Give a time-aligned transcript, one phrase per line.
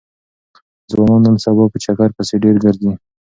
[0.91, 2.91] ځوانان نن سبا په چکر پسې ډېر ګرځي.